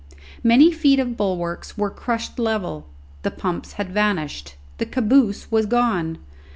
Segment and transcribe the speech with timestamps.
[0.43, 2.87] Many feet of bulwarks were crushed level;
[3.21, 6.17] the pumps had vanished; the caboose was gone!